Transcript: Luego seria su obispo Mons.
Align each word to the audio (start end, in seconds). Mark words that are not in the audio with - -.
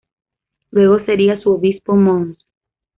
Luego 0.71 1.05
seria 1.05 1.39
su 1.41 1.51
obispo 1.51 1.95
Mons. 1.95 2.35